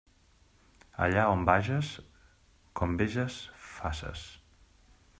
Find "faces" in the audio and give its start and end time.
3.71-4.29